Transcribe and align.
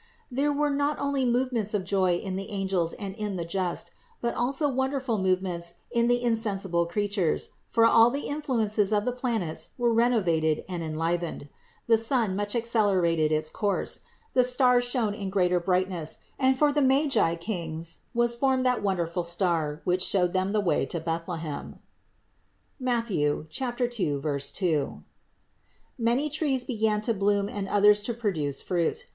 There 0.31 0.51
were 0.51 0.71
not 0.71 0.97
only 0.97 1.25
movements 1.25 1.75
of 1.75 1.83
joy 1.85 2.15
in 2.15 2.35
the 2.35 2.49
angels 2.49 2.93
and 2.93 3.13
in 3.13 3.35
the 3.35 3.45
just, 3.45 3.91
but 4.19 4.33
also 4.33 4.67
wonderful 4.67 5.19
movements 5.19 5.75
in 5.91 6.07
the 6.07 6.23
insensible 6.23 6.87
creatures; 6.87 7.49
for 7.67 7.85
all 7.85 8.09
the 8.09 8.25
influences 8.27 8.91
of 8.91 9.05
the 9.05 9.11
planets 9.11 9.67
were 9.77 9.93
renovated 9.93 10.65
and 10.67 10.81
enlivened. 10.81 11.49
The 11.85 11.99
sun 11.99 12.35
much 12.35 12.55
accelerated 12.55 13.31
its 13.31 13.51
course; 13.51 13.99
the 14.33 14.43
stars 14.43 14.85
shone 14.85 15.13
in 15.13 15.29
greater 15.29 15.59
bright 15.59 15.87
ness; 15.87 16.17
and 16.39 16.57
for 16.57 16.73
the 16.73 16.81
Magi 16.81 17.35
kings 17.35 17.99
was 18.11 18.33
formed 18.35 18.65
that 18.65 18.81
wonderful 18.81 19.23
star, 19.23 19.81
which 19.83 20.01
showed 20.01 20.33
them 20.33 20.51
the 20.51 20.59
way 20.61 20.83
to 20.87 20.99
Bethlehem 20.99 21.77
(Matth. 22.79 23.09
2,2). 23.09 25.03
Many 25.99 26.27
trees 26.31 26.63
began 26.63 27.01
to 27.01 27.13
bloom 27.13 27.47
and 27.47 27.69
others 27.69 28.01
to 28.01 28.15
produce 28.15 28.63
fruit. 28.63 29.05